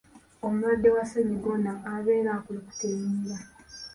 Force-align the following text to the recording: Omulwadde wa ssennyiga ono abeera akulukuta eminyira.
Omulwadde 0.45 0.89
wa 0.95 1.03
ssennyiga 1.05 1.49
ono 1.55 1.73
abeera 1.93 2.29
akulukuta 2.37 2.85
eminyira. 2.93 3.37